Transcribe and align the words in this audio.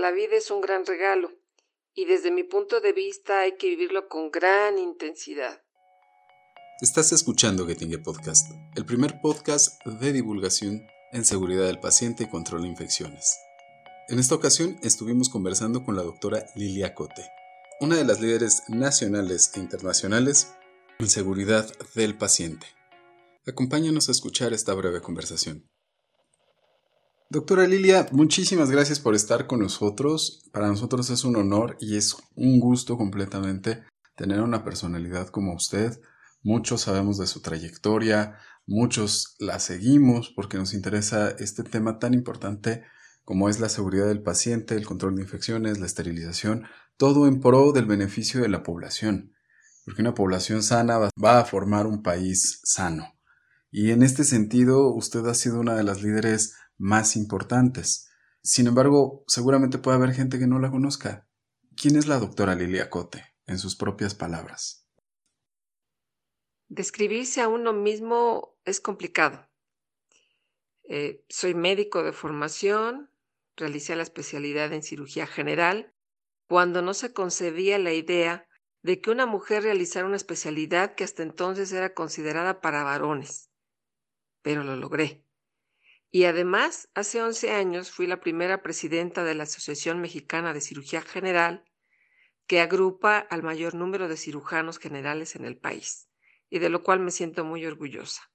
la 0.00 0.10
vida 0.10 0.36
es 0.36 0.50
un 0.50 0.60
gran 0.60 0.86
regalo 0.86 1.32
y 1.94 2.04
desde 2.04 2.30
mi 2.30 2.44
punto 2.44 2.80
de 2.80 2.92
vista 2.92 3.40
hay 3.40 3.56
que 3.56 3.68
vivirlo 3.68 4.08
con 4.08 4.30
gran 4.30 4.78
intensidad. 4.78 5.62
Estás 6.80 7.10
escuchando 7.12 7.66
Getting 7.66 8.00
Podcast, 8.02 8.52
el 8.76 8.86
primer 8.86 9.20
podcast 9.20 9.84
de 9.84 10.12
divulgación 10.12 10.86
en 11.12 11.24
seguridad 11.24 11.66
del 11.66 11.80
paciente 11.80 12.24
y 12.24 12.28
control 12.28 12.62
de 12.62 12.68
infecciones. 12.68 13.36
En 14.08 14.20
esta 14.20 14.36
ocasión 14.36 14.78
estuvimos 14.82 15.28
conversando 15.28 15.84
con 15.84 15.96
la 15.96 16.02
doctora 16.02 16.46
Lilia 16.54 16.94
Cote, 16.94 17.28
una 17.80 17.96
de 17.96 18.04
las 18.04 18.20
líderes 18.20 18.62
nacionales 18.68 19.50
e 19.54 19.60
internacionales 19.60 20.54
en 21.00 21.08
seguridad 21.08 21.66
del 21.94 22.16
paciente. 22.16 22.66
Acompáñanos 23.46 24.08
a 24.08 24.12
escuchar 24.12 24.52
esta 24.52 24.74
breve 24.74 25.00
conversación. 25.00 25.68
Doctora 27.30 27.66
Lilia, 27.66 28.08
muchísimas 28.10 28.70
gracias 28.70 29.00
por 29.00 29.14
estar 29.14 29.46
con 29.46 29.60
nosotros. 29.60 30.48
Para 30.50 30.68
nosotros 30.68 31.10
es 31.10 31.24
un 31.24 31.36
honor 31.36 31.76
y 31.78 31.98
es 31.98 32.16
un 32.34 32.58
gusto 32.58 32.96
completamente 32.96 33.84
tener 34.16 34.40
una 34.40 34.64
personalidad 34.64 35.28
como 35.28 35.54
usted. 35.54 36.00
Muchos 36.42 36.80
sabemos 36.80 37.18
de 37.18 37.26
su 37.26 37.42
trayectoria, 37.42 38.38
muchos 38.66 39.36
la 39.40 39.58
seguimos 39.58 40.32
porque 40.34 40.56
nos 40.56 40.72
interesa 40.72 41.28
este 41.38 41.64
tema 41.64 41.98
tan 41.98 42.14
importante 42.14 42.84
como 43.26 43.50
es 43.50 43.60
la 43.60 43.68
seguridad 43.68 44.06
del 44.06 44.22
paciente, 44.22 44.74
el 44.74 44.86
control 44.86 45.16
de 45.16 45.22
infecciones, 45.22 45.78
la 45.78 45.84
esterilización, 45.84 46.64
todo 46.96 47.26
en 47.26 47.40
pro 47.40 47.72
del 47.72 47.84
beneficio 47.84 48.40
de 48.40 48.48
la 48.48 48.62
población, 48.62 49.34
porque 49.84 50.00
una 50.00 50.14
población 50.14 50.62
sana 50.62 50.96
va 50.96 51.38
a 51.38 51.44
formar 51.44 51.86
un 51.86 52.02
país 52.02 52.62
sano. 52.64 53.18
Y 53.70 53.90
en 53.90 54.02
este 54.02 54.24
sentido, 54.24 54.94
usted 54.94 55.26
ha 55.26 55.34
sido 55.34 55.60
una 55.60 55.74
de 55.74 55.84
las 55.84 56.02
líderes 56.02 56.54
más 56.78 57.16
importantes. 57.16 58.08
Sin 58.42 58.66
embargo, 58.66 59.24
seguramente 59.26 59.78
puede 59.78 59.98
haber 59.98 60.14
gente 60.14 60.38
que 60.38 60.46
no 60.46 60.58
la 60.58 60.70
conozca. 60.70 61.28
¿Quién 61.76 61.96
es 61.96 62.06
la 62.06 62.18
doctora 62.18 62.54
Lilia 62.54 62.88
Cote, 62.88 63.24
en 63.46 63.58
sus 63.58 63.76
propias 63.76 64.14
palabras? 64.14 64.86
Describirse 66.68 67.40
a 67.40 67.48
uno 67.48 67.72
mismo 67.72 68.56
es 68.64 68.80
complicado. 68.80 69.48
Eh, 70.84 71.24
soy 71.28 71.54
médico 71.54 72.02
de 72.02 72.12
formación, 72.12 73.10
realicé 73.56 73.94
la 73.96 74.02
especialidad 74.02 74.72
en 74.72 74.82
cirugía 74.82 75.26
general, 75.26 75.94
cuando 76.46 76.80
no 76.80 76.94
se 76.94 77.12
concebía 77.12 77.78
la 77.78 77.92
idea 77.92 78.48
de 78.82 79.00
que 79.00 79.10
una 79.10 79.26
mujer 79.26 79.64
realizara 79.64 80.06
una 80.06 80.16
especialidad 80.16 80.94
que 80.94 81.04
hasta 81.04 81.22
entonces 81.22 81.72
era 81.72 81.92
considerada 81.92 82.60
para 82.60 82.84
varones. 82.84 83.50
Pero 84.42 84.64
lo 84.64 84.76
logré. 84.76 85.27
Y 86.10 86.24
además, 86.24 86.88
hace 86.94 87.22
11 87.22 87.52
años 87.52 87.90
fui 87.90 88.06
la 88.06 88.20
primera 88.20 88.62
presidenta 88.62 89.24
de 89.24 89.34
la 89.34 89.42
Asociación 89.42 90.00
Mexicana 90.00 90.54
de 90.54 90.60
Cirugía 90.60 91.02
General, 91.02 91.64
que 92.46 92.60
agrupa 92.60 93.18
al 93.18 93.42
mayor 93.42 93.74
número 93.74 94.08
de 94.08 94.16
cirujanos 94.16 94.78
generales 94.78 95.36
en 95.36 95.44
el 95.44 95.58
país, 95.58 96.08
y 96.48 96.60
de 96.60 96.70
lo 96.70 96.82
cual 96.82 97.00
me 97.00 97.10
siento 97.10 97.44
muy 97.44 97.66
orgullosa. 97.66 98.30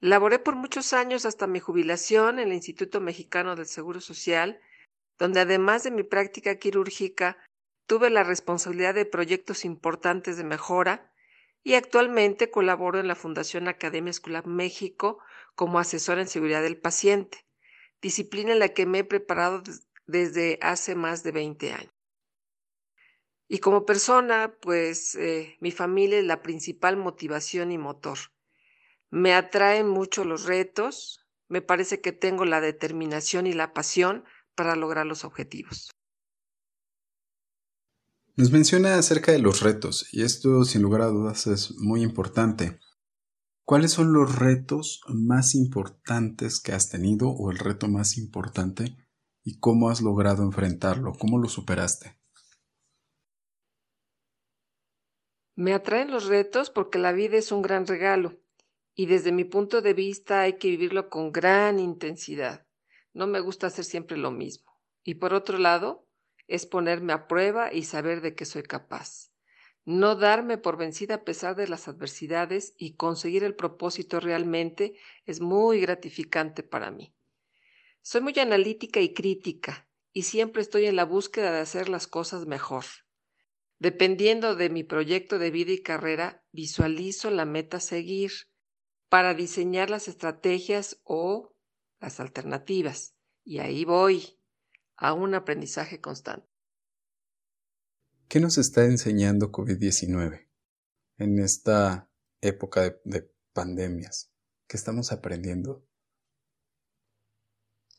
Laboré 0.00 0.40
por 0.40 0.56
muchos 0.56 0.92
años 0.92 1.24
hasta 1.24 1.46
mi 1.46 1.60
jubilación 1.60 2.40
en 2.40 2.48
el 2.48 2.54
Instituto 2.54 3.00
Mexicano 3.00 3.54
del 3.54 3.66
Seguro 3.66 4.00
Social, 4.00 4.60
donde 5.16 5.40
además 5.40 5.84
de 5.84 5.92
mi 5.92 6.02
práctica 6.02 6.56
quirúrgica, 6.56 7.38
tuve 7.86 8.10
la 8.10 8.24
responsabilidad 8.24 8.94
de 8.94 9.06
proyectos 9.06 9.64
importantes 9.64 10.36
de 10.36 10.44
mejora 10.44 11.12
y 11.62 11.74
actualmente 11.74 12.50
colaboro 12.50 12.98
en 13.00 13.08
la 13.08 13.14
Fundación 13.14 13.68
Academia 13.68 14.10
Escolar 14.10 14.46
México 14.46 15.18
como 15.54 15.78
asesora 15.78 16.20
en 16.20 16.28
seguridad 16.28 16.62
del 16.62 16.78
paciente, 16.78 17.46
disciplina 18.00 18.52
en 18.52 18.58
la 18.58 18.68
que 18.70 18.86
me 18.86 19.00
he 19.00 19.04
preparado 19.04 19.62
desde 20.06 20.58
hace 20.62 20.94
más 20.94 21.22
de 21.22 21.32
20 21.32 21.72
años. 21.72 21.92
Y 23.48 23.58
como 23.58 23.86
persona, 23.86 24.54
pues 24.60 25.14
eh, 25.14 25.56
mi 25.60 25.70
familia 25.70 26.18
es 26.18 26.24
la 26.24 26.42
principal 26.42 26.96
motivación 26.98 27.72
y 27.72 27.78
motor. 27.78 28.18
Me 29.10 29.34
atraen 29.34 29.88
mucho 29.88 30.24
los 30.24 30.44
retos, 30.44 31.26
me 31.48 31.62
parece 31.62 32.02
que 32.02 32.12
tengo 32.12 32.44
la 32.44 32.60
determinación 32.60 33.46
y 33.46 33.54
la 33.54 33.72
pasión 33.72 34.24
para 34.54 34.76
lograr 34.76 35.06
los 35.06 35.24
objetivos. 35.24 35.90
Nos 38.38 38.52
menciona 38.52 38.94
acerca 38.94 39.32
de 39.32 39.40
los 39.40 39.62
retos, 39.62 40.14
y 40.14 40.22
esto 40.22 40.62
sin 40.62 40.80
lugar 40.80 41.00
a 41.00 41.08
dudas 41.08 41.48
es 41.48 41.74
muy 41.76 42.02
importante. 42.02 42.78
¿Cuáles 43.64 43.90
son 43.90 44.12
los 44.12 44.38
retos 44.38 45.00
más 45.08 45.56
importantes 45.56 46.60
que 46.60 46.70
has 46.70 46.88
tenido 46.88 47.30
o 47.30 47.50
el 47.50 47.58
reto 47.58 47.88
más 47.88 48.16
importante 48.16 48.96
y 49.42 49.58
cómo 49.58 49.90
has 49.90 50.02
logrado 50.02 50.44
enfrentarlo? 50.44 51.14
¿Cómo 51.18 51.38
lo 51.38 51.48
superaste? 51.48 52.16
Me 55.56 55.74
atraen 55.74 56.12
los 56.12 56.26
retos 56.26 56.70
porque 56.70 57.00
la 57.00 57.10
vida 57.10 57.38
es 57.38 57.50
un 57.50 57.60
gran 57.60 57.88
regalo 57.88 58.38
y 58.94 59.06
desde 59.06 59.32
mi 59.32 59.42
punto 59.42 59.82
de 59.82 59.94
vista 59.94 60.42
hay 60.42 60.58
que 60.58 60.68
vivirlo 60.68 61.10
con 61.10 61.32
gran 61.32 61.80
intensidad. 61.80 62.68
No 63.12 63.26
me 63.26 63.40
gusta 63.40 63.66
hacer 63.66 63.84
siempre 63.84 64.16
lo 64.16 64.30
mismo. 64.30 64.70
Y 65.02 65.14
por 65.14 65.34
otro 65.34 65.58
lado, 65.58 66.07
es 66.48 66.66
ponerme 66.66 67.12
a 67.12 67.28
prueba 67.28 67.72
y 67.72 67.84
saber 67.84 68.20
de 68.20 68.34
qué 68.34 68.44
soy 68.44 68.64
capaz. 68.64 69.30
No 69.84 70.16
darme 70.16 70.58
por 70.58 70.76
vencida 70.76 71.14
a 71.14 71.24
pesar 71.24 71.56
de 71.56 71.68
las 71.68 71.88
adversidades 71.88 72.74
y 72.76 72.96
conseguir 72.96 73.44
el 73.44 73.54
propósito 73.54 74.20
realmente 74.20 74.94
es 75.24 75.40
muy 75.40 75.80
gratificante 75.80 76.62
para 76.62 76.90
mí. 76.90 77.14
Soy 78.02 78.20
muy 78.22 78.38
analítica 78.38 79.00
y 79.00 79.14
crítica 79.14 79.88
y 80.12 80.22
siempre 80.22 80.62
estoy 80.62 80.86
en 80.86 80.96
la 80.96 81.04
búsqueda 81.04 81.52
de 81.52 81.60
hacer 81.60 81.88
las 81.88 82.06
cosas 82.06 82.46
mejor. 82.46 82.84
Dependiendo 83.78 84.56
de 84.56 84.70
mi 84.70 84.82
proyecto 84.82 85.38
de 85.38 85.50
vida 85.50 85.72
y 85.72 85.82
carrera, 85.82 86.44
visualizo 86.52 87.30
la 87.30 87.44
meta 87.44 87.76
a 87.76 87.80
seguir 87.80 88.32
para 89.08 89.34
diseñar 89.34 89.88
las 89.90 90.08
estrategias 90.08 91.00
o 91.04 91.54
las 92.00 92.20
alternativas. 92.20 93.14
Y 93.44 93.60
ahí 93.60 93.84
voy, 93.84 94.37
a 94.98 95.14
un 95.14 95.34
aprendizaje 95.34 96.00
constante. 96.00 96.46
¿Qué 98.28 98.40
nos 98.40 98.58
está 98.58 98.84
enseñando 98.84 99.50
COVID-19 99.50 100.48
en 101.16 101.38
esta 101.38 102.10
época 102.42 102.82
de, 102.82 103.00
de, 103.04 103.32
pandemias? 103.54 104.30
¿Qué 104.66 104.76
estamos 104.76 105.12
aprendiendo? 105.12 105.82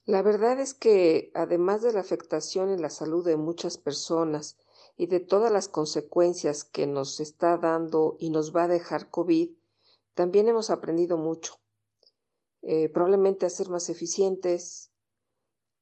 La 0.06 0.22
verdad 0.22 0.60
es 0.60 0.74
que, 0.74 1.32
además 1.34 1.82
de 1.82 1.94
la 1.94 2.00
afectación 2.02 2.70
en 2.70 2.82
la 2.82 2.90
salud 2.90 3.26
de 3.26 3.38
muchas 3.38 3.78
personas 3.78 4.58
y 4.98 5.08
de 5.08 5.20
todas 5.20 5.52
las 5.52 5.68
consecuencias 5.68 6.64
que 6.64 6.86
nos 6.86 7.20
está 7.20 7.58
dando 7.58 8.18
y 8.20 8.30
nos 8.30 8.56
va 8.56 8.64
a 8.64 8.68
dejar 8.68 9.10
COVID, 9.10 9.52
también 10.14 10.48
hemos 10.48 10.70
aprendido 10.70 11.18
mucho. 11.18 11.60
Eh, 12.62 12.90
probablemente 12.90 13.46
a 13.46 13.50
ser 13.50 13.70
más 13.70 13.90
eficientes, 13.90 14.89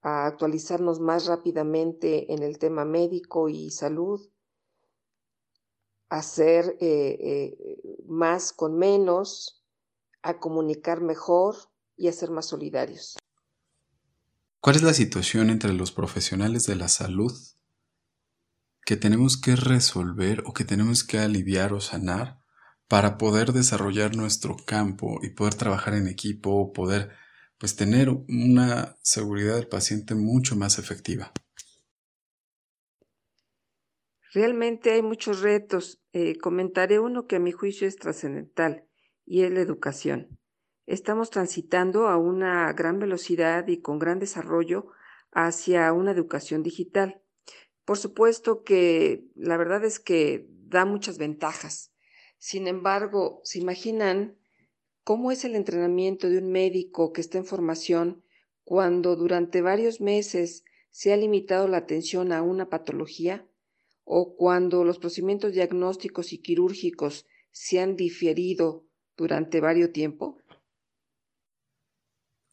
a 0.07 0.25
actualizarnos 0.25 1.01
más 1.01 1.25
rápidamente 1.25 2.31
en 2.34 2.41
el 2.41 2.59
tema 2.59 2.85
médico 2.85 3.50
y 3.50 3.72
salud, 3.72 4.22
hacer 6.07 6.78
eh, 6.79 7.18
eh, 7.19 7.57
más 8.07 8.53
con 8.53 8.78
menos, 8.78 9.66
a 10.22 10.40
comunicar 10.40 11.01
mejor 11.01 11.56
y 11.97 12.07
a 12.07 12.13
ser 12.13 12.31
más 12.31 12.45
solidarios. 12.45 13.18
¿Cuál 14.62 14.78
es 14.78 14.84
la 14.84 14.94
situación 14.94 15.50
entre 15.50 15.73
los 15.73 15.91
profesionales 15.91 16.66
de 16.66 16.78
la 16.78 16.88
salud 16.88 17.34
que 18.85 18.95
tenemos 18.95 19.35
que 19.35 19.57
resolver 19.57 20.41
o 20.45 20.53
que 20.53 20.63
tenemos 20.63 21.03
que 21.03 21.19
aliviar 21.19 21.74
o 21.74 21.81
sanar 21.81 22.39
para 22.88 23.18
poder 23.18 23.51
desarrollar 23.51 24.16
nuestro 24.16 24.56
campo 24.66 25.19
y 25.22 25.31
poder 25.31 25.56
trabajar 25.56 25.95
en 25.95 26.07
equipo 26.07 26.51
o 26.51 26.72
poder 26.72 27.12
pues 27.57 27.75
tener 27.75 28.09
una 28.09 28.97
seguridad 29.01 29.56
del 29.56 29.68
paciente 29.68 30.16
mucho 30.16 30.56
más 30.56 30.79
efectiva. 30.79 31.31
Realmente 34.33 34.92
hay 34.92 35.01
muchos 35.01 35.42
retos. 35.42 36.01
Eh, 36.13 36.38
comentaré 36.38 37.00
uno 37.00 37.25
que 37.25 37.38
a 37.38 37.39
mi 37.39 37.51
juicio 37.51 37.88
es 37.88 37.95
trascendental 37.95 38.88
y 39.25 39.44
es 39.44 39.51
la 39.51 39.62
educación. 39.62 40.38
Estamos 40.86 41.31
transitando 41.31 42.07
a 42.07 42.18
una 42.18 42.71
gran 42.74 43.00
velocidad 43.00 43.68
y 43.68 43.81
con 43.81 44.00
gran 44.00 44.19
desarrollo 44.19 44.88
hacia 45.31 45.92
una 45.92 46.12
educación 46.12 46.63
digital. 46.63 47.21
Por 47.83 47.98
supuesto 47.98 48.63
que 48.63 49.25
la 49.36 49.57
verdad 49.57 49.83
es 49.83 50.00
que 50.00 50.48
da 50.50 50.86
muchas 50.86 51.18
ventajas. 51.18 51.94
Sin 52.38 52.68
embargo, 52.68 53.42
¿se 53.44 53.59
imaginan 53.59 54.38
¿Cómo 55.07 55.31
es 55.31 55.45
el 55.45 55.56
entrenamiento 55.56 56.30
de 56.30 56.38
un 56.38 56.51
médico 56.51 57.13
que 57.13 57.21
está 57.21 57.38
en 57.38 57.45
formación 57.45 58.25
cuando 58.65 59.15
durante 59.15 59.62
varios 59.62 60.01
meses 60.01 60.65
se 60.92 61.13
ha 61.13 61.15
limitado 61.15 61.69
la 61.69 61.77
atención 61.77 62.33
a 62.33 62.42
una 62.42 62.69
patología 62.69 63.48
o 64.04 64.36
cuando 64.36 64.83
los 64.83 65.00
procedimientos 65.00 65.54
diagnósticos 65.54 66.33
y 66.33 66.39
quirúrgicos 66.39 67.25
se 67.51 67.80
han 67.80 67.95
diferido 67.95 68.86
durante 69.15 69.62
varios 69.62 69.94
tiempo? 69.94 70.42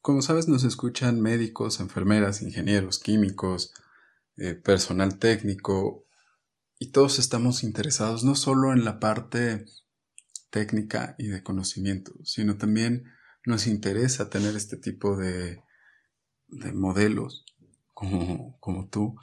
Como 0.01 0.23
sabes, 0.23 0.47
nos 0.47 0.63
escuchan 0.63 1.21
médicos, 1.21 1.81
enfermeras, 1.81 2.41
ingenieros, 2.41 3.01
químicos, 3.01 3.75
eh, 4.37 4.55
personal 4.55 5.19
técnico, 5.19 6.07
y 6.79 6.93
todos 6.93 7.19
estamos 7.19 7.65
interesados 7.65 8.23
no 8.23 8.37
solo 8.37 8.73
en 8.73 8.85
la 8.85 9.01
parte 9.01 9.65
técnica 10.55 11.17
y 11.19 11.27
de 11.27 11.43
conocimiento, 11.43 12.13
sino 12.23 12.57
también 12.57 13.13
nos 13.45 13.67
interesa 13.67 14.31
tener 14.31 14.55
este 14.55 14.77
tipo 14.77 15.17
de, 15.17 15.61
de 16.47 16.73
modelos 16.73 17.45
como, 17.93 18.57
como 18.61 18.89
tú 18.89 19.17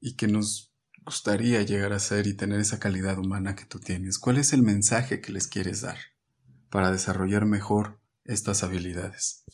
y 0.00 0.16
que 0.16 0.26
nos 0.26 0.72
gustaría 1.04 1.60
llegar 1.64 1.92
a 1.92 1.98
ser 1.98 2.26
y 2.26 2.34
tener 2.34 2.60
esa 2.60 2.78
calidad 2.78 3.18
humana 3.18 3.56
que 3.56 3.66
tú 3.66 3.78
tienes. 3.78 4.18
¿Cuál 4.18 4.38
es 4.38 4.54
el 4.54 4.62
mensaje 4.62 5.20
que 5.20 5.32
les 5.32 5.48
quieres 5.48 5.82
dar 5.82 5.98
para 6.70 6.90
desarrollar 6.90 7.44
mejor 7.44 8.00
estas 8.24 8.62
habilidades? 8.62 9.44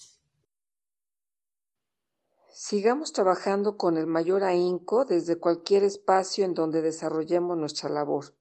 Sigamos 2.53 3.13
trabajando 3.13 3.77
con 3.77 3.97
el 3.97 4.07
mayor 4.07 4.45
ahínco 4.45 5.05
desde 5.05 5.41
cualquier 5.41 5.83
espacio 5.83 6.45
en 6.45 6.55
donde 6.55 6.83
desarrollemos 6.83 7.59
nuestra 7.59 7.91
labor. 7.91 8.37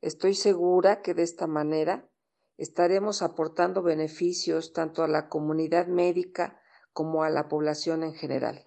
Estoy 0.00 0.34
segura 0.34 1.02
que 1.02 1.14
de 1.14 1.22
esta 1.22 1.46
manera 1.46 2.08
estaremos 2.56 3.22
aportando 3.22 3.82
beneficios 3.82 4.72
tanto 4.72 5.02
a 5.02 5.08
la 5.08 5.28
comunidad 5.28 5.86
médica 5.86 6.60
como 6.92 7.22
a 7.22 7.30
la 7.30 7.48
población 7.48 8.02
en 8.02 8.14
general. 8.14 8.64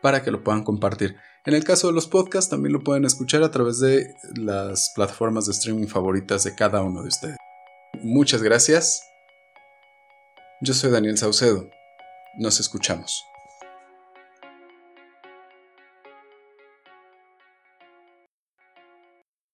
para 0.01 0.23
que 0.23 0.31
lo 0.31 0.43
puedan 0.43 0.63
compartir. 0.63 1.17
En 1.45 1.53
el 1.53 1.63
caso 1.63 1.87
de 1.87 1.93
los 1.93 2.07
podcasts, 2.07 2.49
también 2.49 2.73
lo 2.73 2.81
pueden 2.81 3.05
escuchar 3.05 3.43
a 3.43 3.51
través 3.51 3.79
de 3.79 4.13
las 4.35 4.91
plataformas 4.95 5.45
de 5.45 5.53
streaming 5.53 5.87
favoritas 5.87 6.43
de 6.43 6.55
cada 6.55 6.81
uno 6.81 7.01
de 7.01 7.07
ustedes. 7.07 7.37
Muchas 8.01 8.43
gracias. 8.43 9.01
Yo 10.61 10.73
soy 10.73 10.91
Daniel 10.91 11.17
Saucedo. 11.17 11.69
Nos 12.35 12.59
escuchamos. 12.59 13.25